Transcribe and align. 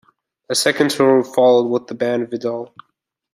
A 0.49 0.55
second 0.55 0.89
tour 0.89 1.23
followed 1.23 1.67
with 1.67 1.85
the 1.85 1.93
band 1.93 2.29
Vidoll. 2.29 2.73